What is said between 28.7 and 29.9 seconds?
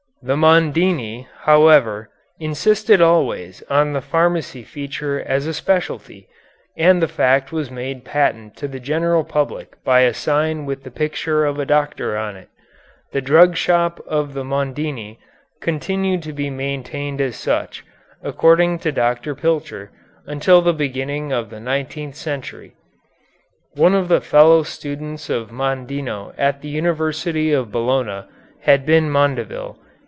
been Mondeville.